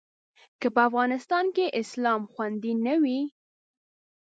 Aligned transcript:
که 0.59 0.67
په 0.75 0.81
افغانستان 0.87 1.45
کې 1.55 1.65
اسلام 1.81 2.21
خوندي 2.31 2.73
نه 2.85 2.95
وي. 3.03 3.21